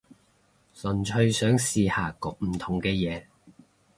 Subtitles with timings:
[0.73, 3.25] 純粹想試下焗唔同嘅嘢